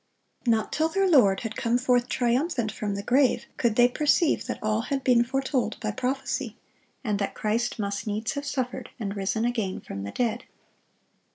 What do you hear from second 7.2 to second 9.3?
Christ must needs have suffered, and